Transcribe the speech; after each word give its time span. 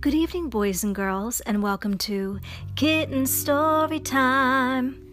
Good 0.00 0.14
evening, 0.14 0.48
boys 0.48 0.82
and 0.82 0.94
girls, 0.94 1.40
and 1.42 1.62
welcome 1.62 1.98
to 1.98 2.40
Kitten 2.74 3.26
Story 3.26 4.00
Time. 4.00 5.12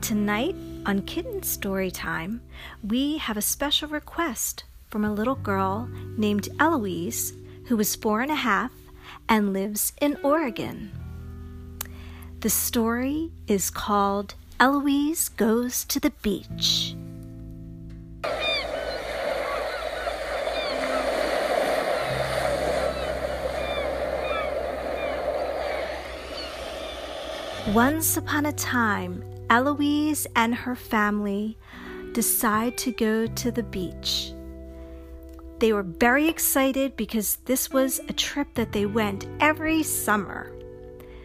Tonight 0.00 0.54
on 0.86 1.02
Kitten 1.02 1.42
Story 1.42 1.90
Time, 1.90 2.42
we 2.86 3.16
have 3.16 3.36
a 3.36 3.42
special 3.42 3.88
request 3.88 4.62
from 4.86 5.04
a 5.04 5.12
little 5.12 5.34
girl 5.34 5.88
named 6.16 6.48
Eloise 6.60 7.32
who 7.64 7.80
is 7.80 7.96
four 7.96 8.20
and 8.20 8.30
a 8.30 8.36
half 8.36 8.70
and 9.28 9.52
lives 9.52 9.94
in 10.00 10.16
Oregon. 10.22 10.92
The 12.38 12.50
story 12.50 13.32
is 13.48 13.68
called 13.68 14.36
Eloise 14.60 15.28
Goes 15.30 15.84
to 15.86 15.98
the 15.98 16.12
Beach. 16.22 16.94
Once 27.74 28.16
upon 28.16 28.46
a 28.46 28.52
time, 28.52 29.22
Eloise 29.50 30.26
and 30.36 30.54
her 30.54 30.74
family 30.74 31.58
decide 32.12 32.78
to 32.78 32.90
go 32.92 33.26
to 33.26 33.50
the 33.50 33.62
beach. 33.62 34.32
They 35.58 35.74
were 35.74 35.82
very 35.82 36.28
excited 36.28 36.96
because 36.96 37.36
this 37.44 37.70
was 37.70 38.00
a 38.08 38.14
trip 38.14 38.54
that 38.54 38.72
they 38.72 38.86
went 38.86 39.26
every 39.40 39.82
summer. 39.82 40.50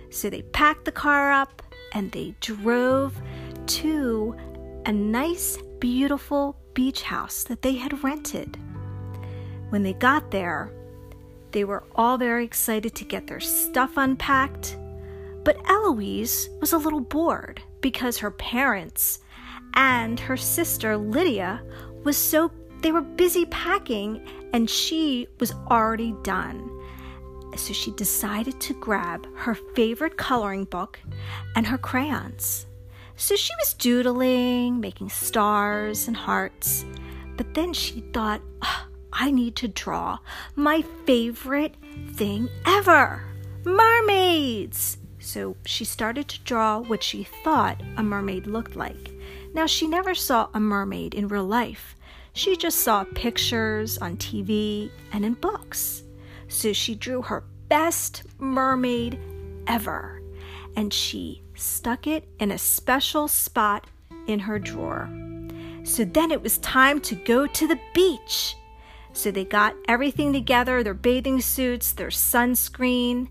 So 0.10 0.30
they 0.30 0.42
packed 0.42 0.84
the 0.84 0.92
car 0.92 1.32
up 1.32 1.62
and 1.94 2.12
they 2.12 2.36
drove 2.42 3.16
to 3.68 4.36
a 4.86 4.92
nice, 4.92 5.58
beautiful 5.80 6.58
beach 6.74 7.04
house 7.04 7.46
that 7.46 7.62
they 7.62 7.76
had 7.76 8.04
rented. 8.04 8.58
When 9.70 9.84
they 9.84 9.94
got 9.94 10.30
there, 10.32 10.74
they 11.52 11.64
were 11.64 11.86
all 11.96 12.18
very 12.18 12.44
excited 12.44 12.96
to 12.96 13.06
get 13.06 13.28
their 13.28 13.40
stuff 13.40 13.92
unpacked 13.96 14.78
but 15.44 15.58
Eloise 15.70 16.50
was 16.62 16.74
a 16.74 16.78
little 16.78 17.02
bored 17.02 17.62
because 17.82 18.18
her 18.18 18.32
parents 18.32 19.20
and 19.74 20.20
her 20.20 20.38
sister 20.38 20.98
Lydia 20.98 21.64
was 22.04 22.18
so 22.18 22.52
they 22.82 22.92
were 22.92 23.02
busy 23.02 23.46
packing 23.46 24.26
and 24.54 24.70
she 24.70 25.28
was 25.40 25.54
already 25.70 26.14
done. 26.24 26.70
So 27.56 27.72
she 27.72 27.92
decided 27.92 28.60
to 28.62 28.74
grab 28.74 29.26
her 29.36 29.56
favorite 29.56 30.18
coloring 30.18 30.66
book 30.66 31.00
and 31.56 31.66
her 31.68 31.78
crayons. 31.78 32.66
So 33.16 33.36
she 33.36 33.54
was 33.60 33.74
doodling, 33.74 34.80
making 34.80 35.10
stars 35.10 36.08
and 36.08 36.18
hearts. 36.18 36.84
But 37.38 37.54
then 37.54 37.74
she 37.74 38.02
thought, 38.14 38.42
oh, 38.62 38.88
I 39.14 39.32
need 39.32 39.56
to 39.58 39.68
draw 39.68 40.20
my 40.56 40.84
favorite 41.06 41.76
thing 42.14 42.50
ever 42.66 43.24
mermaids. 43.64 44.98
So 45.24 45.56
she 45.66 45.86
started 45.86 46.28
to 46.28 46.42
draw 46.42 46.80
what 46.80 47.02
she 47.02 47.24
thought 47.24 47.82
a 47.96 48.04
mermaid 48.04 48.46
looked 48.46 48.76
like. 48.76 49.12
Now, 49.54 49.66
she 49.66 49.88
never 49.88 50.14
saw 50.14 50.50
a 50.54 50.60
mermaid 50.60 51.14
in 51.14 51.30
real 51.30 51.46
life. 51.46 51.96
She 52.34 52.58
just 52.58 52.82
saw 52.82 53.06
pictures 53.16 53.98
on 53.98 54.18
TV 54.18 54.92
and 55.14 55.24
in 55.24 55.36
books. 55.36 56.04
So 56.50 56.74
she 56.74 56.94
drew 56.94 57.22
her 57.22 57.46
best 57.70 58.24
mermaid 58.38 59.18
ever 59.66 60.22
and 60.76 60.94
she 60.94 61.42
stuck 61.56 62.06
it 62.06 62.28
in 62.40 62.52
a 62.52 62.58
special 62.58 63.30
spot 63.30 63.88
in 64.28 64.40
her 64.40 64.60
drawer. 64.60 65.10
So 65.84 66.04
then 66.04 66.32
it 66.32 66.42
was 66.42 66.58
time 66.58 67.00
to 67.02 67.16
go 67.16 67.48
to 67.48 67.68
the 67.68 67.80
beach. 67.94 68.58
So 69.14 69.32
they 69.32 69.46
got 69.46 69.76
everything 69.88 70.34
together 70.34 70.84
their 70.84 70.94
bathing 70.94 71.40
suits, 71.40 71.92
their 71.92 72.10
sunscreen, 72.10 73.30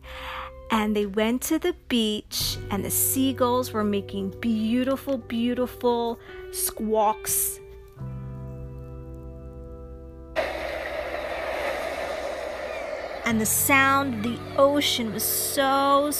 and 0.73 0.97
they 0.97 1.05
went 1.05 1.43
to 1.43 1.59
the 1.59 1.75
beach 1.89 2.57
and 2.71 2.83
the 2.83 2.91
seagulls 2.91 3.73
were 3.73 3.85
making 3.85 4.31
beautiful 4.41 5.19
beautiful 5.19 6.19
squawks. 6.51 7.61
And 13.25 13.41
the 13.41 13.47
sound 13.47 14.15
of 14.15 14.23
the 14.23 14.39
ocean 14.57 15.13
was 15.13 15.23
so 15.23 16.11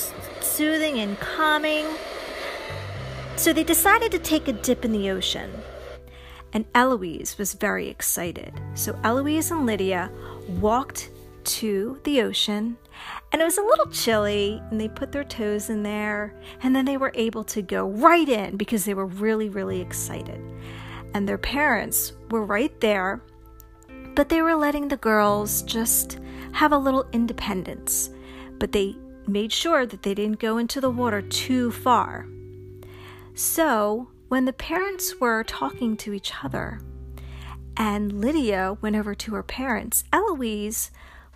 soothing 0.41 1.01
and 1.01 1.19
calming. 1.19 1.87
So 3.37 3.53
they 3.55 3.65
decided 3.65 4.13
to 4.13 4.19
take 4.19 4.49
a 4.49 4.53
dip 4.53 4.85
in 4.85 4.93
the 4.93 5.11
ocean. 5.11 5.51
And 6.53 6.67
Eloise 6.75 7.39
was 7.39 7.55
very 7.55 7.89
excited. 7.89 8.53
So 8.75 8.99
Eloise 9.03 9.51
and 9.51 9.65
Lydia 9.65 10.11
walked 10.61 11.11
to 11.45 11.99
the 12.05 12.21
ocean 12.21 12.77
and 13.33 13.41
it 13.41 13.45
was 13.45 13.59
a 13.59 13.63
little 13.63 13.87
chilly 13.87 14.63
and 14.71 14.81
they 14.81 14.89
put 14.89 15.13
their 15.13 15.25
toes 15.25 15.71
in 15.71 15.83
there 15.83 16.35
and 16.63 16.75
then 16.75 16.85
they 16.85 16.97
were 16.97 17.13
able 17.15 17.45
to 17.45 17.63
go 17.63 17.87
right 17.87 18.29
in 18.29 18.57
because 18.57 18.85
they 18.85 18.95
were 18.95 19.07
really 19.07 19.49
really 19.49 19.81
excited. 19.81 20.41
And 21.15 21.29
their 21.29 21.39
parents 21.39 22.13
were 22.31 22.45
right 22.45 22.79
there 22.81 23.23
but 24.15 24.29
they 24.29 24.43
were 24.43 24.55
letting 24.55 24.89
the 24.89 24.97
girls 24.97 25.63
just 25.63 26.19
have 26.53 26.73
a 26.73 26.79
little 26.79 27.07
independence. 27.13 28.11
But 28.59 28.73
they 28.73 28.97
made 29.27 29.53
sure 29.53 29.87
that 29.87 30.03
they 30.03 30.15
didn't 30.15 30.39
go 30.39 30.59
into 30.59 30.81
the 30.81 30.91
water 30.91 31.23
too 31.23 31.71
far. 31.71 32.27
So 33.35 34.09
when 34.29 34.45
the 34.45 34.53
parents 34.53 35.19
were 35.21 35.45
talking 35.45 35.97
to 35.99 36.13
each 36.13 36.33
other 36.45 36.81
and 37.77 38.21
Lydia 38.21 38.77
went 38.83 38.97
over 38.97 39.15
to 39.15 39.35
her 39.35 39.43
parents 39.43 40.05
Eloise 40.13 40.91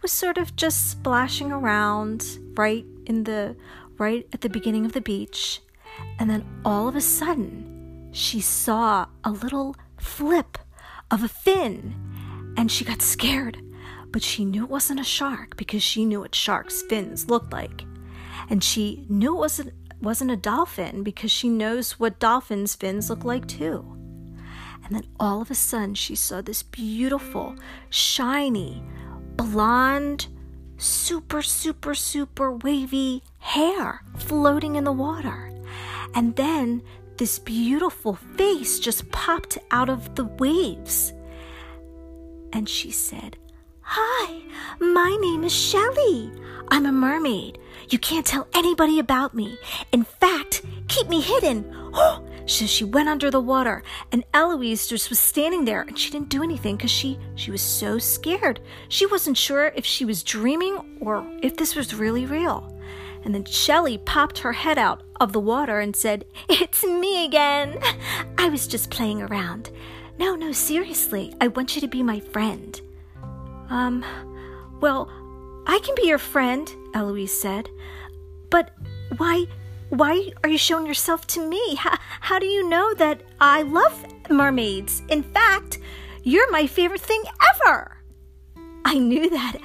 was 0.07 0.13
sort 0.13 0.39
of 0.39 0.55
just 0.55 0.89
splashing 0.89 1.51
around 1.51 2.39
right 2.57 2.85
in 3.07 3.25
the 3.25 3.57
right 3.99 4.25
at 4.33 4.41
the 4.41 4.49
beginning 4.49 4.87
of 4.87 4.93
the 4.93 5.01
beach. 5.01 5.61
And 6.21 6.31
then 6.31 6.47
all 6.65 6.87
of 6.87 6.95
a 6.95 7.01
sudden 7.01 8.11
she 8.13 8.41
saw 8.41 9.07
a 9.25 9.33
little 9.33 9.75
flip 9.99 10.59
of 11.11 11.25
a 11.25 11.29
fin 11.29 11.97
and 12.57 12.71
she 12.71 12.85
got 12.85 13.03
scared. 13.03 13.61
But 14.13 14.23
she 14.23 14.45
knew 14.45 14.63
it 14.63 14.71
wasn't 14.71 15.01
a 15.01 15.05
shark 15.19 15.57
because 15.57 15.83
she 15.83 16.05
knew 16.05 16.21
what 16.21 16.37
sharks 16.37 16.83
fins 16.83 17.29
looked 17.29 17.53
like. 17.53 17.83
And 18.49 18.63
she 18.63 19.07
knew 19.09 19.35
it 19.35 19.41
wasn't 19.41 19.73
wasn't 20.01 20.31
a 20.31 20.37
dolphin 20.37 21.03
because 21.03 21.33
she 21.33 21.49
knows 21.49 21.99
what 21.99 22.21
dolphins 22.21 22.77
fins 22.77 23.11
look 23.11 23.25
like 23.25 23.49
too. 23.49 23.85
And 24.85 24.95
then 24.95 25.09
all 25.19 25.43
of 25.43 25.51
a 25.51 25.57
sudden 25.57 25.97
she 25.97 26.15
saw 26.15 26.43
this 26.43 26.63
beautiful 26.63 27.57
shiny 27.91 28.85
blonde, 29.37 30.27
super, 30.77 31.43
super, 31.43 31.95
super 31.95 32.53
wavy 32.53 33.23
hair 33.39 34.03
floating 34.17 34.77
in 34.77 34.85
the 34.85 34.93
water. 34.93 35.51
And 36.15 36.35
then 36.37 36.83
this 37.17 37.39
beautiful 37.39 38.15
face 38.37 38.79
just 38.79 39.11
popped 39.11 39.59
out 39.71 39.89
of 39.89 40.15
the 40.15 40.25
waves. 40.25 41.13
And 42.53 42.69
she 42.69 42.91
said, 42.91 43.37
Hi, 43.83 44.43
my 44.81 45.17
name 45.21 45.45
is 45.45 45.55
Shelly. 45.55 46.33
I'm 46.69 46.87
a 46.87 46.93
mermaid. 46.93 47.59
You 47.89 47.99
can't 47.99 48.27
tell 48.27 48.49
anybody 48.55 48.99
about 48.99 49.35
me. 49.35 49.59
In 49.93 50.05
fact, 50.05 50.63
keep 50.89 51.09
me 51.09 51.21
hidden. 51.21 51.71
Oh, 51.95 52.23
so 52.47 52.65
she 52.65 52.85
went 52.85 53.09
under 53.09 53.31
the 53.31 53.41
water, 53.41 53.83
and 54.13 54.25
Eloise 54.33 54.87
just 54.87 55.11
was 55.11 55.19
standing 55.19 55.65
there, 55.65 55.83
and 55.83 55.99
she 55.99 56.11
didn't 56.11 56.29
do 56.29 56.43
anything 56.43 56.77
because 56.77 56.91
she 56.91 57.19
she 57.35 57.51
was 57.51 57.61
so 57.61 57.99
scared. 57.99 58.61
She 58.89 59.07
wasn't 59.07 59.37
sure 59.37 59.73
if 59.75 59.85
she 59.85 60.05
was 60.05 60.23
dreaming 60.23 60.99
or 61.01 61.27
if 61.43 61.57
this 61.57 61.75
was 61.75 61.95
really 61.95 62.27
real. 62.27 62.73
And 63.25 63.35
then 63.35 63.45
Shelley 63.45 63.99
popped 63.99 64.39
her 64.39 64.53
head 64.53 64.79
out 64.79 65.03
of 65.21 65.33
the 65.33 65.41
water 65.41 65.81
and 65.81 65.97
said, 65.97 66.25
"It's 66.49 66.85
me 66.85 67.25
again. 67.25 67.79
I 68.39 68.49
was 68.49 68.67
just 68.67 68.91
playing 68.91 69.23
around. 69.23 69.71
No, 70.19 70.37
no, 70.37 70.53
seriously. 70.53 71.35
I 71.41 71.49
want 71.49 71.75
you 71.75 71.81
to 71.81 71.89
be 71.89 72.03
my 72.03 72.21
friend." 72.21 72.81
Um, 73.69 74.05
well, 74.81 75.11
I 75.67 75.81
can 75.81 75.95
be 75.97 76.07
your 76.07 76.19
friend, 76.19 76.73
Eloise 76.95 77.33
said. 77.33 77.69
But 78.51 78.71
why 79.17 79.47
why 79.91 80.31
are 80.43 80.49
you 80.49 80.59
showing 80.59 80.87
yourself 80.87 81.27
to 81.29 81.49
me? 81.49 81.77
How, 81.77 81.97
how 82.21 82.39
do 82.39 82.47
you 82.47 82.69
know 82.69 82.95
that 82.95 83.23
I 83.41 83.63
love 83.63 84.05
mermaids? 84.31 85.03
In 85.09 85.23
fact, 85.23 85.79
you're 86.23 86.51
my 86.51 86.67
favorite 86.67 87.01
thing 87.01 87.23
ever. 87.55 87.97
I 88.85 88.99
knew 88.99 89.29
that. 89.31 89.57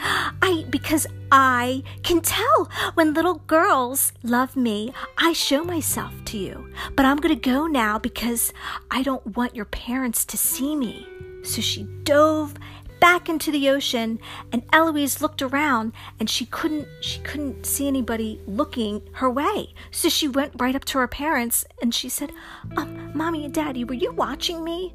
I 0.42 0.66
because 0.70 1.06
I 1.32 1.84
can 2.02 2.22
tell 2.22 2.70
when 2.96 3.14
little 3.14 3.36
girls 3.46 4.14
love 4.24 4.56
me, 4.56 4.94
I 5.18 5.34
show 5.34 5.64
myself 5.64 6.12
to 6.26 6.38
you. 6.38 6.74
But 6.96 7.06
I'm 7.06 7.18
going 7.18 7.36
to 7.36 7.50
go 7.50 7.68
now 7.68 8.00
because 8.00 8.52
I 8.90 9.04
don't 9.04 9.36
want 9.38 9.56
your 9.56 9.66
parents 9.66 10.26
to 10.26 10.38
see 10.38 10.76
me. 10.76 11.08
So 11.44 11.62
she 11.62 11.84
dove 12.04 12.56
back 13.02 13.28
into 13.28 13.52
the 13.52 13.68
ocean 13.68 14.20
and 14.54 14.64
Eloise 14.72 15.22
looked 15.22 15.42
around 15.42 15.92
and 16.20 16.30
she 16.30 16.46
couldn't 16.46 16.88
she 17.02 17.20
couldn't 17.22 17.66
see 17.66 17.88
anybody 17.88 18.40
looking 18.48 19.02
her 19.14 19.30
way. 19.30 19.74
So 19.90 20.08
she 20.08 20.30
went 20.30 20.54
right 20.62 20.76
up 20.76 20.86
to 20.86 21.00
her 21.00 21.08
parents 21.08 21.66
and 21.82 21.94
she 21.94 22.08
said, 22.08 22.32
"Um, 22.78 23.12
mommy 23.14 23.44
and 23.44 23.54
daddy, 23.54 23.84
were 23.84 23.96
you 23.96 24.14
watching 24.14 24.64
me?" 24.64 24.94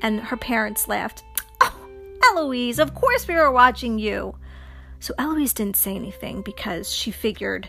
And 0.00 0.18
her 0.20 0.36
parents 0.36 0.88
laughed. 0.88 1.22
"Oh, 1.60 1.76
Eloise, 2.24 2.80
of 2.80 2.94
course 2.94 3.28
we 3.28 3.34
were 3.34 3.52
watching 3.52 3.98
you. 4.00 4.34
So 4.98 5.14
Eloise 5.18 5.52
didn't 5.52 5.76
say 5.76 5.94
anything 5.94 6.42
because 6.42 6.90
she 6.90 7.10
figured 7.10 7.68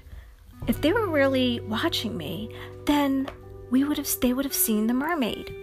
if 0.65 0.81
they 0.81 0.93
were 0.93 1.07
really 1.07 1.59
watching 1.59 2.15
me, 2.15 2.55
then 2.85 3.27
we 3.69 3.83
would 3.83 3.97
have 3.97 4.07
they 4.21 4.33
would 4.33 4.45
have 4.45 4.53
seen 4.53 4.87
the 4.87 4.93
mermaid. 4.93 5.53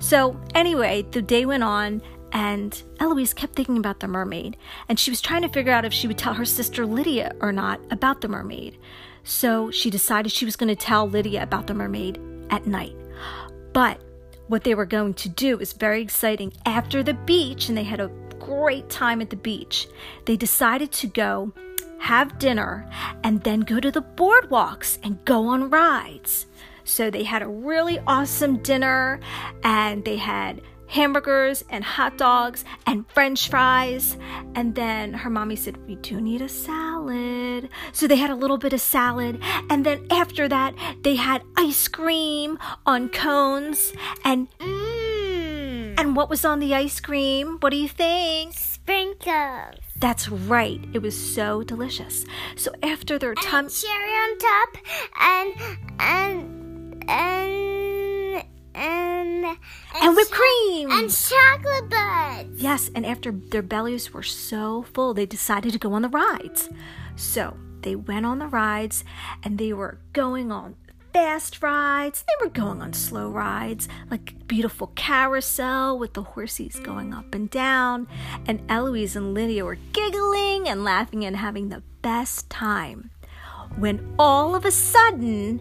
So 0.00 0.36
anyway, 0.54 1.06
the 1.12 1.22
day 1.22 1.46
went 1.46 1.62
on 1.62 2.02
and 2.32 2.82
Eloise 2.98 3.34
kept 3.34 3.54
thinking 3.54 3.76
about 3.76 4.00
the 4.00 4.08
mermaid, 4.08 4.56
and 4.88 4.98
she 4.98 5.10
was 5.10 5.20
trying 5.20 5.42
to 5.42 5.48
figure 5.48 5.72
out 5.72 5.84
if 5.84 5.92
she 5.92 6.08
would 6.08 6.18
tell 6.18 6.34
her 6.34 6.44
sister 6.44 6.86
Lydia 6.86 7.34
or 7.40 7.52
not 7.52 7.80
about 7.90 8.20
the 8.20 8.28
mermaid. 8.28 8.78
So 9.24 9.70
she 9.70 9.90
decided 9.90 10.32
she 10.32 10.44
was 10.44 10.56
going 10.56 10.74
to 10.74 10.76
tell 10.76 11.08
Lydia 11.08 11.42
about 11.42 11.66
the 11.66 11.74
mermaid 11.74 12.18
at 12.50 12.66
night. 12.66 12.96
But 13.72 14.00
what 14.48 14.64
they 14.64 14.74
were 14.74 14.86
going 14.86 15.14
to 15.14 15.28
do 15.28 15.58
is 15.60 15.72
very 15.72 16.02
exciting. 16.02 16.52
After 16.66 17.02
the 17.02 17.14
beach, 17.14 17.68
and 17.68 17.76
they 17.76 17.84
had 17.84 18.00
a 18.00 18.10
great 18.40 18.88
time 18.90 19.20
at 19.20 19.30
the 19.30 19.36
beach, 19.36 19.86
they 20.24 20.36
decided 20.36 20.90
to 20.92 21.06
go 21.06 21.52
have 22.00 22.38
dinner 22.38 22.88
and 23.22 23.42
then 23.44 23.60
go 23.60 23.78
to 23.78 23.90
the 23.90 24.02
boardwalks 24.02 24.98
and 25.04 25.24
go 25.24 25.46
on 25.46 25.70
rides. 25.70 26.46
So 26.84 27.10
they 27.10 27.22
had 27.22 27.42
a 27.42 27.48
really 27.48 28.00
awesome 28.08 28.56
dinner 28.58 29.20
and 29.62 30.04
they 30.04 30.16
had 30.16 30.60
hamburgers 30.92 31.64
and 31.70 31.82
hot 31.82 32.18
dogs 32.18 32.64
and 32.86 33.08
french 33.08 33.48
fries. 33.48 34.16
And 34.54 34.74
then 34.74 35.14
her 35.14 35.30
mommy 35.30 35.56
said, 35.56 35.76
We 35.86 35.96
do 35.96 36.20
need 36.20 36.42
a 36.42 36.48
salad. 36.48 37.68
So 37.92 38.06
they 38.06 38.16
had 38.16 38.30
a 38.30 38.34
little 38.34 38.58
bit 38.58 38.72
of 38.72 38.80
salad. 38.80 39.40
And 39.70 39.84
then 39.84 40.06
after 40.10 40.48
that, 40.48 40.74
they 41.02 41.16
had 41.16 41.42
ice 41.56 41.88
cream 41.88 42.58
on 42.86 43.08
cones. 43.08 43.92
And, 44.24 44.48
Mmm. 44.58 45.98
and 45.98 46.14
what 46.14 46.28
was 46.28 46.44
on 46.44 46.60
the 46.60 46.74
ice 46.74 47.00
cream? 47.00 47.56
What 47.60 47.70
do 47.70 47.76
you 47.76 47.88
think? 47.88 48.54
Sprinkles. 48.54 49.80
That's 49.96 50.28
right. 50.28 50.80
It 50.92 51.00
was 51.00 51.16
so 51.16 51.62
delicious. 51.62 52.26
So 52.56 52.72
after 52.82 53.18
their 53.18 53.34
time. 53.34 53.66
And 53.66 53.72
cherry 53.72 54.10
on 54.10 54.38
top. 54.38 54.76
And, 55.20 55.54
and, 56.00 57.04
and, 57.08 57.61
and, 58.74 59.44
And 60.00 60.16
whipped 60.16 60.30
cream. 60.30 60.90
And 60.90 61.10
chocolate 61.10 61.88
buds. 61.90 62.62
Yes, 62.62 62.90
and 62.94 63.04
after 63.04 63.32
their 63.32 63.62
bellies 63.62 64.12
were 64.12 64.22
so 64.22 64.82
full, 64.94 65.14
they 65.14 65.26
decided 65.26 65.72
to 65.72 65.78
go 65.78 65.92
on 65.92 66.02
the 66.02 66.08
rides. 66.08 66.68
So 67.16 67.56
they 67.82 67.96
went 67.96 68.26
on 68.26 68.38
the 68.38 68.46
rides 68.46 69.04
and 69.42 69.58
they 69.58 69.72
were 69.72 69.98
going 70.12 70.50
on 70.50 70.76
fast 71.12 71.62
rides. 71.62 72.24
They 72.26 72.44
were 72.44 72.50
going 72.50 72.80
on 72.80 72.92
slow 72.94 73.28
rides, 73.30 73.88
like 74.10 74.46
beautiful 74.48 74.88
carousel 74.94 75.98
with 75.98 76.14
the 76.14 76.22
horses 76.22 76.76
going 76.76 77.12
up 77.12 77.34
and 77.34 77.50
down. 77.50 78.08
And 78.46 78.62
Eloise 78.68 79.16
and 79.16 79.34
Lydia 79.34 79.64
were 79.64 79.78
giggling 79.92 80.68
and 80.68 80.84
laughing 80.84 81.24
and 81.24 81.36
having 81.36 81.68
the 81.68 81.82
best 82.00 82.48
time. 82.48 83.10
When 83.76 84.14
all 84.18 84.54
of 84.54 84.64
a 84.64 84.70
sudden, 84.70 85.60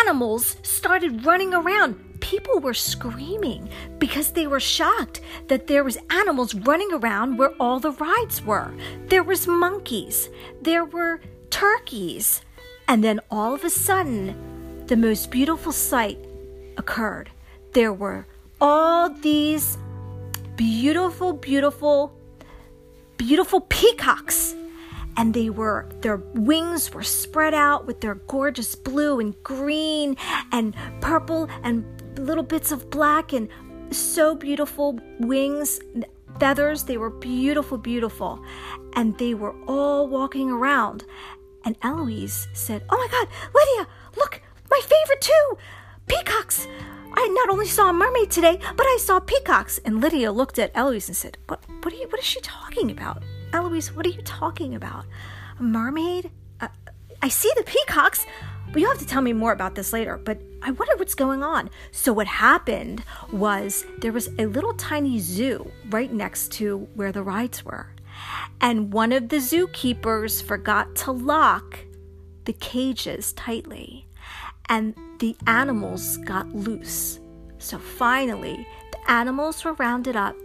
animals 0.00 0.56
started 0.62 1.24
running 1.24 1.54
around. 1.54 2.07
People 2.28 2.60
were 2.60 2.74
screaming 2.74 3.70
because 3.98 4.32
they 4.32 4.46
were 4.46 4.60
shocked 4.60 5.22
that 5.46 5.66
there 5.66 5.82
was 5.82 5.96
animals 6.10 6.54
running 6.54 6.92
around 6.92 7.38
where 7.38 7.54
all 7.58 7.80
the 7.80 7.92
rides 7.92 8.42
were. 8.42 8.70
There 9.06 9.22
was 9.22 9.46
monkeys, 9.46 10.28
there 10.60 10.84
were 10.84 11.20
turkeys, 11.48 12.42
and 12.86 13.02
then 13.02 13.20
all 13.30 13.54
of 13.54 13.64
a 13.64 13.70
sudden, 13.70 14.84
the 14.88 14.96
most 14.96 15.30
beautiful 15.30 15.72
sight 15.72 16.18
occurred. 16.76 17.30
There 17.72 17.94
were 17.94 18.26
all 18.60 19.08
these 19.08 19.78
beautiful, 20.54 21.32
beautiful, 21.32 22.12
beautiful 23.16 23.62
peacocks 23.62 24.54
and 25.16 25.34
they 25.34 25.50
were 25.50 25.88
their 26.02 26.18
wings 26.34 26.94
were 26.94 27.02
spread 27.02 27.52
out 27.52 27.86
with 27.86 28.00
their 28.00 28.14
gorgeous 28.14 28.76
blue 28.76 29.18
and 29.18 29.34
green 29.42 30.16
and 30.52 30.76
purple 31.00 31.48
and 31.64 31.84
little 32.18 32.44
bits 32.44 32.72
of 32.72 32.90
black 32.90 33.32
and 33.32 33.48
so 33.90 34.34
beautiful 34.34 34.98
wings 35.20 35.80
feathers 36.38 36.84
they 36.84 36.96
were 36.96 37.10
beautiful 37.10 37.78
beautiful 37.78 38.42
and 38.94 39.16
they 39.18 39.34
were 39.34 39.54
all 39.66 40.06
walking 40.06 40.50
around 40.50 41.04
and 41.64 41.76
eloise 41.82 42.48
said 42.52 42.84
oh 42.90 42.96
my 42.96 43.08
god 43.10 43.28
lydia 43.54 43.88
look 44.16 44.42
my 44.70 44.80
favorite 44.82 45.20
too 45.20 45.58
peacocks 46.06 46.66
I 47.14 47.26
not 47.28 47.48
only 47.48 47.66
saw 47.66 47.90
a 47.90 47.92
mermaid 47.92 48.30
today, 48.30 48.60
but 48.76 48.86
I 48.86 48.96
saw 49.00 49.18
peacocks. 49.18 49.78
And 49.78 50.00
Lydia 50.00 50.30
looked 50.30 50.56
at 50.58 50.70
Eloise 50.74 51.08
and 51.08 51.16
said, 51.16 51.36
"What? 51.48 51.60
What 51.82 51.92
are 51.92 51.96
you? 51.96 52.06
What 52.06 52.20
is 52.20 52.26
she 52.26 52.40
talking 52.42 52.92
about?" 52.92 53.24
Eloise, 53.52 53.92
what 53.92 54.06
are 54.06 54.10
you 54.10 54.22
talking 54.22 54.74
about? 54.74 55.04
A 55.58 55.62
mermaid? 55.62 56.30
Uh, 56.60 56.68
I 57.22 57.28
see 57.28 57.50
the 57.56 57.64
peacocks, 57.64 58.24
but 58.72 58.80
you'll 58.80 58.90
have 58.90 59.00
to 59.00 59.06
tell 59.06 59.22
me 59.22 59.32
more 59.32 59.52
about 59.52 59.74
this 59.74 59.92
later. 59.92 60.18
But 60.18 60.40
I 60.62 60.70
wonder 60.70 60.96
what's 60.96 61.14
going 61.14 61.42
on. 61.42 61.70
So, 61.90 62.12
what 62.12 62.26
happened 62.26 63.02
was 63.32 63.86
there 63.98 64.12
was 64.12 64.28
a 64.38 64.46
little 64.46 64.74
tiny 64.74 65.18
zoo 65.18 65.70
right 65.90 66.12
next 66.12 66.52
to 66.52 66.88
where 66.94 67.12
the 67.12 67.22
rides 67.22 67.64
were. 67.64 67.88
And 68.60 68.92
one 68.92 69.12
of 69.12 69.28
the 69.28 69.36
zookeepers 69.36 70.42
forgot 70.42 70.96
to 70.96 71.12
lock 71.12 71.78
the 72.44 72.52
cages 72.54 73.32
tightly, 73.34 74.06
and 74.68 74.94
the 75.20 75.36
animals 75.46 76.16
got 76.18 76.54
loose. 76.54 77.20
So, 77.58 77.78
finally, 77.78 78.66
the 78.92 79.10
animals 79.10 79.64
were 79.64 79.74
rounded 79.74 80.16
up 80.16 80.36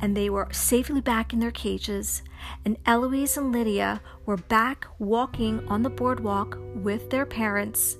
and 0.00 0.16
they 0.16 0.28
were 0.28 0.48
safely 0.52 1.00
back 1.00 1.32
in 1.32 1.38
their 1.38 1.50
cages. 1.50 2.22
And 2.64 2.76
Eloise 2.86 3.36
and 3.36 3.52
Lydia 3.52 4.00
were 4.26 4.36
back 4.36 4.86
walking 4.98 5.66
on 5.68 5.82
the 5.82 5.90
boardwalk 5.90 6.58
with 6.74 7.10
their 7.10 7.26
parents, 7.26 7.96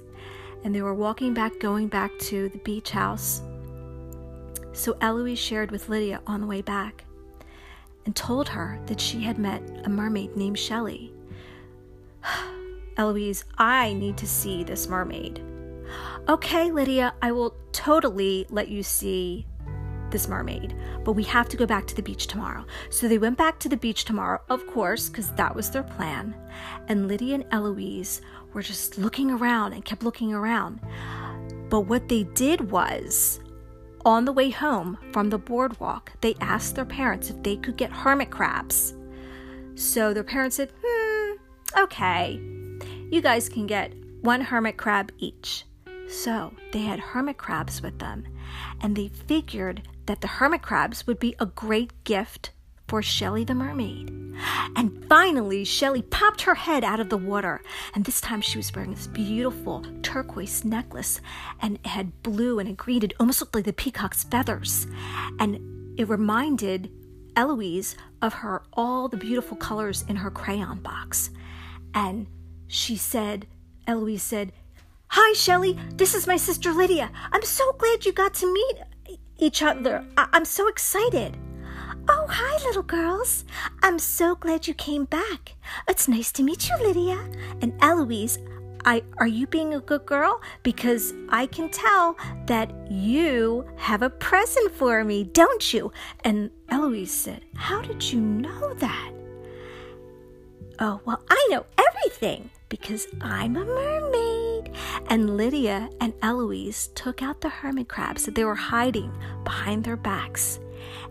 and 0.62 0.75
they 0.75 0.82
were 0.82 0.94
walking 0.94 1.35
back, 1.35 1.61
going 1.61 1.88
back 1.88 2.11
to 2.20 2.49
the 2.49 2.58
beach 2.58 2.91
house. 2.91 3.43
So 4.73 4.96
Eloise 5.00 5.38
shared 5.38 5.70
with 5.70 5.88
Lydia 5.88 6.20
on 6.26 6.41
the 6.41 6.46
way 6.46 6.62
back 6.62 7.05
and 8.06 8.14
told 8.14 8.49
her 8.50 8.81
that 8.87 9.00
she 9.00 9.20
had 9.23 9.38
met 9.38 9.62
a 9.85 9.88
mermaid 9.88 10.37
named 10.37 10.58
Shelley. 10.58 11.12
Eloise, 12.97 13.44
I 13.58 13.93
need 13.94 14.17
to 14.19 14.26
see 14.26 14.64
this 14.64 14.88
mermaid. 14.88 15.43
Okay, 16.29 16.70
Lydia, 16.70 17.14
I 17.20 17.32
will 17.32 17.55
totally 17.73 18.47
let 18.49 18.68
you 18.68 18.83
see 18.83 19.47
this 20.14 20.28
mermaid, 20.28 20.75
but 21.04 21.12
we 21.12 21.25
have 21.25 21.49
to 21.50 21.56
go 21.56 21.66
back 21.66 21.87
to 21.88 21.94
the 21.94 22.02
beach 22.02 22.28
tomorrow. 22.28 22.64
So 22.88 23.09
they 23.09 23.18
went 23.18 23.37
back 23.37 23.59
to 23.59 23.68
the 23.68 23.76
beach 23.76 24.04
tomorrow, 24.04 24.40
of 24.49 24.64
course, 24.68 25.09
because 25.09 25.30
that 25.33 25.54
was 25.54 25.71
their 25.71 25.83
plan. 25.83 26.35
And 26.88 27.09
Lydia 27.09 27.35
and 27.35 27.44
Eloise 27.50 28.23
were 28.52 28.62
just 28.62 28.97
looking 28.97 29.33
around 29.33 29.73
and 29.73 29.85
kept 29.85 30.04
looking 30.04 30.33
around. 30.33 30.80
But 31.68 31.83
what 31.83 32.09
they 32.09 32.23
did 32.23 32.71
was, 32.71 33.40
on 34.06 34.25
the 34.25 34.33
way 34.33 34.50
home 34.50 34.99
from 35.12 35.30
the 35.30 35.38
boardwalk, 35.38 36.12
they 36.21 36.37
asked 36.40 36.76
their 36.76 36.85
parents 36.85 37.28
if 37.28 37.42
they 37.42 37.56
could 37.56 37.76
get 37.76 37.90
hermit 37.90 38.30
crabs. 38.30 38.94
So 39.75 40.14
their 40.14 40.23
parents 40.23 40.56
said, 40.56 40.73
hmm, 40.80 41.33
okay, 41.76 42.40
you 43.11 43.21
guys 43.21 43.49
can 43.49 43.66
get 43.66 43.92
one 44.21 44.40
hermit 44.40 44.76
crab 44.76 45.11
each. 45.18 45.64
So 46.09 46.52
they 46.71 46.83
had 46.83 47.00
hermit 47.00 47.38
crabs 47.38 47.83
with 47.83 47.99
them, 47.99 48.25
and 48.80 48.96
they 48.96 49.08
figured 49.08 49.82
that 50.06 50.20
the 50.20 50.26
hermit 50.28 50.62
crabs 50.62 51.06
would 51.06 51.18
be 51.18 51.34
a 51.38 51.46
great 51.46 52.04
gift 52.04 52.50
for 52.86 53.02
Shelly 53.02 53.44
the 53.44 53.54
mermaid. 53.54 54.10
And 54.76 55.04
finally, 55.08 55.64
Shelly 55.64 56.02
popped 56.02 56.42
her 56.42 56.54
head 56.54 56.84
out 56.84 57.00
of 57.00 57.08
the 57.08 57.16
water, 57.16 57.62
and 57.94 58.04
this 58.04 58.20
time 58.20 58.40
she 58.40 58.58
was 58.58 58.74
wearing 58.74 58.90
this 58.90 59.06
beautiful 59.06 59.84
turquoise 60.02 60.64
necklace, 60.64 61.20
and 61.60 61.76
it 61.76 61.86
had 61.86 62.22
blue 62.22 62.58
and 62.58 62.68
it 62.68 62.76
green. 62.76 63.02
It 63.02 63.14
almost 63.18 63.40
looked 63.40 63.54
like 63.54 63.64
the 63.64 63.72
peacock's 63.72 64.24
feathers, 64.24 64.86
and 65.38 65.98
it 65.98 66.08
reminded 66.08 66.90
Eloise 67.36 67.96
of 68.20 68.34
her 68.34 68.62
all 68.72 69.08
the 69.08 69.16
beautiful 69.16 69.56
colors 69.56 70.04
in 70.08 70.16
her 70.16 70.30
crayon 70.30 70.80
box. 70.80 71.30
And 71.94 72.26
she 72.66 72.96
said, 72.96 73.46
Eloise 73.86 74.22
said, 74.22 74.52
Hi, 75.16 75.33
Shelley. 75.35 75.78
This 75.94 76.12
is 76.12 76.26
my 76.26 76.37
sister 76.37 76.73
Lydia. 76.73 77.09
I'm 77.30 77.44
so 77.44 77.73
glad 77.75 78.04
you 78.04 78.11
got 78.12 78.35
to 78.35 78.52
meet 78.52 78.78
each 79.38 79.62
other. 79.62 80.04
I- 80.16 80.26
I'm 80.33 80.44
so 80.44 80.66
excited. 80.66 81.37
Oh, 82.09 82.26
hi, 82.28 82.64
little 82.66 82.83
girls. 82.83 83.44
I'm 83.85 84.00
so 84.00 84.35
glad 84.35 84.66
you 84.66 84.75
came 84.75 85.04
back. 85.04 85.54
It's 85.87 86.09
nice 86.09 86.33
to 86.33 86.42
meet 86.42 86.68
you, 86.68 86.76
Lydia. 86.85 87.30
And 87.62 87.75
Eloise, 87.80 88.40
I 88.85 89.04
are 89.18 89.28
you 89.28 89.47
being 89.47 89.75
a 89.75 89.78
good 89.78 90.04
girl? 90.04 90.42
Because 90.64 91.14
I 91.28 91.47
can 91.47 91.68
tell 91.68 92.16
that 92.47 92.73
you 92.90 93.64
have 93.76 94.02
a 94.02 94.11
present 94.11 94.73
for 94.73 95.04
me, 95.04 95.23
don't 95.23 95.73
you? 95.73 95.92
And 96.25 96.50
Eloise 96.71 97.12
said, 97.12 97.44
How 97.54 97.80
did 97.83 98.02
you 98.02 98.21
know 98.21 98.75
that? 98.75 99.12
Oh, 100.80 101.00
well, 101.04 101.23
I 101.30 101.49
know 101.52 101.66
everything 101.78 102.50
because 102.68 103.06
I'm 103.21 103.54
a 103.54 103.64
mermaid. 103.64 104.34
And 105.09 105.37
Lydia 105.37 105.90
and 106.00 106.14
Eloise 106.23 106.88
took 106.94 107.23
out 107.23 107.40
the 107.40 107.49
hermit 107.49 107.88
crabs 107.88 108.25
that 108.25 108.35
they 108.35 108.44
were 108.44 108.54
hiding 108.54 109.12
behind 109.44 109.85
their 109.85 109.97
backs 109.97 110.59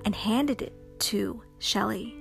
and 0.06 0.16
handed 0.16 0.62
it 0.62 0.74
to 1.00 1.42
Shelley. 1.60 2.16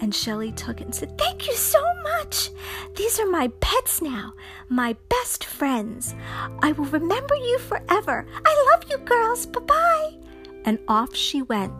And 0.00 0.14
Shelley 0.14 0.52
took 0.52 0.80
it 0.80 0.84
and 0.84 0.94
said, 0.94 1.18
Thank 1.18 1.46
you 1.46 1.54
so 1.54 1.82
much. 2.02 2.50
These 2.94 3.18
are 3.18 3.28
my 3.28 3.48
pets 3.60 4.00
now, 4.00 4.32
my 4.68 4.96
best 5.08 5.44
friends. 5.44 6.14
I 6.62 6.72
will 6.72 6.84
remember 6.86 7.34
you 7.34 7.58
forever. 7.58 8.26
I 8.44 8.70
love 8.72 8.84
you, 8.90 8.98
girls. 8.98 9.46
Bye 9.46 9.60
bye. 9.60 10.14
And 10.64 10.78
off 10.88 11.14
she 11.14 11.42
went. 11.42 11.72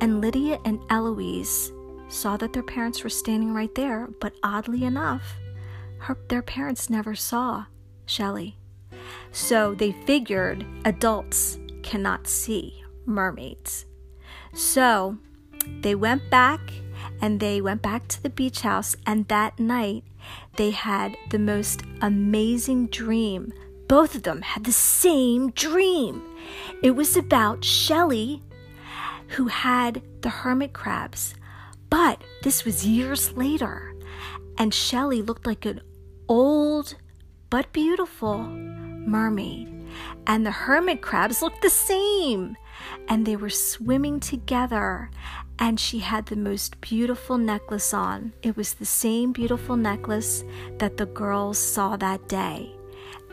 And 0.00 0.20
Lydia 0.20 0.58
and 0.64 0.80
Eloise 0.90 1.72
saw 2.08 2.36
that 2.36 2.52
their 2.52 2.62
parents 2.62 3.04
were 3.04 3.10
standing 3.10 3.54
right 3.54 3.74
there, 3.74 4.08
but 4.20 4.34
oddly 4.42 4.84
enough, 4.84 5.36
her, 5.98 6.16
their 6.28 6.42
parents 6.42 6.90
never 6.90 7.14
saw 7.14 7.66
Shelley. 8.12 8.56
So 9.32 9.74
they 9.74 9.92
figured 9.92 10.66
adults 10.84 11.58
cannot 11.82 12.28
see 12.28 12.84
mermaids. 13.06 13.86
So 14.52 15.16
they 15.80 15.94
went 15.94 16.30
back 16.30 16.60
and 17.22 17.40
they 17.40 17.60
went 17.60 17.80
back 17.82 18.08
to 18.08 18.22
the 18.22 18.30
beach 18.30 18.60
house, 18.60 18.96
and 19.06 19.26
that 19.28 19.58
night 19.58 20.04
they 20.56 20.70
had 20.70 21.16
the 21.30 21.38
most 21.38 21.82
amazing 22.00 22.88
dream. 22.88 23.52
Both 23.88 24.14
of 24.14 24.24
them 24.24 24.42
had 24.42 24.64
the 24.64 24.72
same 24.72 25.50
dream. 25.52 26.22
It 26.82 26.92
was 26.92 27.16
about 27.16 27.64
Shelley, 27.64 28.42
who 29.28 29.46
had 29.46 30.02
the 30.20 30.28
hermit 30.28 30.72
crabs. 30.72 31.34
But 31.88 32.22
this 32.42 32.64
was 32.64 32.86
years 32.86 33.32
later, 33.32 33.94
and 34.58 34.74
Shelley 34.74 35.22
looked 35.22 35.46
like 35.46 35.64
an 35.64 35.80
old 36.28 36.94
but 37.52 37.70
beautiful 37.74 38.38
mermaid. 38.38 39.68
And 40.26 40.46
the 40.46 40.50
hermit 40.50 41.02
crabs 41.02 41.42
looked 41.42 41.60
the 41.60 41.68
same. 41.68 42.56
And 43.08 43.26
they 43.26 43.36
were 43.36 43.50
swimming 43.50 44.20
together. 44.20 45.10
And 45.58 45.78
she 45.78 45.98
had 45.98 46.24
the 46.24 46.36
most 46.36 46.80
beautiful 46.80 47.36
necklace 47.36 47.92
on. 47.92 48.32
It 48.42 48.56
was 48.56 48.72
the 48.72 48.86
same 48.86 49.32
beautiful 49.32 49.76
necklace 49.76 50.44
that 50.78 50.96
the 50.96 51.04
girls 51.04 51.58
saw 51.58 51.98
that 51.98 52.26
day. 52.26 52.74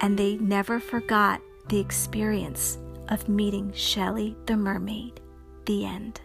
And 0.02 0.20
they 0.20 0.36
never 0.36 0.82
forgot 0.82 1.42
the 1.70 1.80
experience 1.80 2.78
of 3.08 3.30
meeting 3.30 3.72
Shelley 3.72 4.36
the 4.48 4.58
mermaid. 4.58 5.22
The 5.64 5.86
end. 5.86 6.20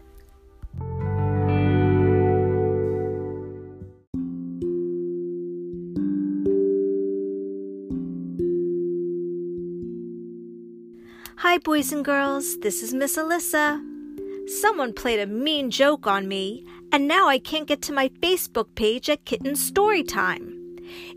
Hi, 11.54 11.58
boys 11.58 11.92
and 11.92 12.04
girls. 12.04 12.58
This 12.58 12.82
is 12.82 12.92
Miss 12.92 13.16
Elissa. 13.16 13.80
Someone 14.60 14.92
played 14.92 15.20
a 15.20 15.26
mean 15.28 15.70
joke 15.70 16.04
on 16.04 16.26
me, 16.26 16.66
and 16.90 17.06
now 17.06 17.28
I 17.28 17.38
can't 17.38 17.68
get 17.68 17.80
to 17.82 17.92
my 17.92 18.08
Facebook 18.20 18.74
page 18.74 19.08
at 19.08 19.24
Kitten 19.24 19.52
Storytime. 19.52 20.52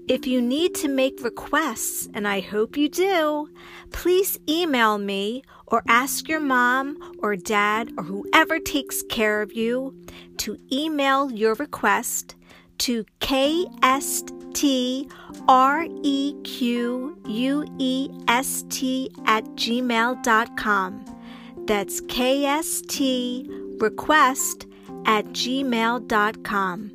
If 0.08 0.28
you 0.28 0.40
need 0.40 0.76
to 0.76 0.90
make 0.90 1.24
requests, 1.24 2.08
and 2.14 2.28
I 2.28 2.42
hope 2.42 2.78
you 2.78 2.88
do, 2.88 3.50
please 3.92 4.38
email 4.48 5.00
me 5.00 5.42
or 5.66 5.82
ask 5.88 6.30
your 6.30 6.40
mom 6.40 7.00
or 7.18 7.36
dad 7.36 7.92
or 7.98 8.04
whoever 8.04 8.60
takes 8.60 9.02
care 9.10 9.42
of 9.42 9.54
you 9.54 10.00
to 10.38 10.60
email 10.72 11.32
your 11.32 11.56
request 11.56 12.36
to 12.78 13.06
kst 13.22 14.37
R-E-Q-U-E-S-T 15.48 16.02
at 19.26 19.44
gmail.com. 19.46 21.06
That's 21.66 22.02
K-S-T 22.02 23.50
request 23.80 24.68
at 25.06 25.26
gmail.com. 25.26 26.92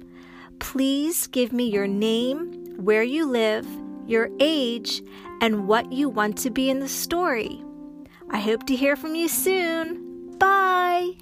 Please 0.59 1.27
give 1.27 1.53
me 1.53 1.65
your 1.65 1.87
name, 1.87 2.75
where 2.77 3.03
you 3.03 3.27
live, 3.27 3.67
your 4.07 4.31
age, 4.41 5.03
and 5.41 5.67
what 5.67 5.93
you 5.93 6.09
want 6.09 6.39
to 6.39 6.51
be 6.51 6.71
in 6.71 6.79
the 6.81 6.89
story. 6.89 7.63
I 8.31 8.39
hope 8.39 8.67
to 8.67 8.77
hear 8.77 8.97
from 8.97 9.15
you 9.15 9.29
soon. 9.29 10.39
Bye! 10.39 11.13